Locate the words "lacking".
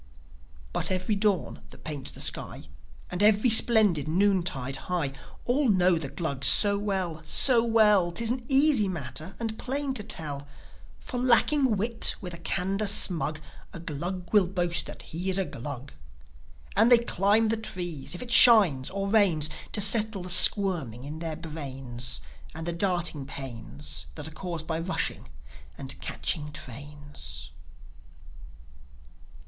11.19-11.77